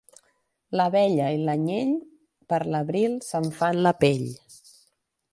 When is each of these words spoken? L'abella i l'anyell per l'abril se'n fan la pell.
L'abella 0.79 1.25
i 1.35 1.41
l'anyell 1.49 1.91
per 2.53 2.59
l'abril 2.75 3.17
se'n 3.27 3.45
fan 3.61 3.83
la 3.89 3.93
pell. 4.05 4.27